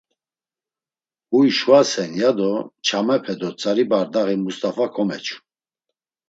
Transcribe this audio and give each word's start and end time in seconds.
“Huy 1.33 1.47
şvasen…” 1.57 2.11
ya 2.21 2.31
do 2.37 2.51
ç̌amepe 2.85 3.33
do 3.39 3.49
tzari 3.57 3.85
bardaği 3.91 4.37
Must̆afa 4.43 4.85
komeçu. 4.93 5.37